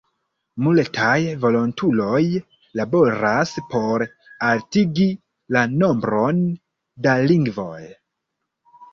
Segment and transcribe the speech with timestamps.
[0.67, 2.21] Multaj volontuloj
[2.79, 4.03] laboras por
[4.51, 5.05] altigi
[5.57, 6.39] la nombron
[7.09, 7.83] da lingvoj.